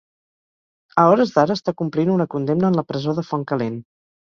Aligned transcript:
A 1.01 1.03
hores 1.09 1.33
d'ara, 1.35 1.59
està 1.61 1.75
complint 1.83 2.15
una 2.15 2.29
condemna 2.37 2.73
en 2.73 2.81
la 2.81 2.87
presó 2.91 3.17
de 3.21 3.29
Fontcalent. 3.31 3.81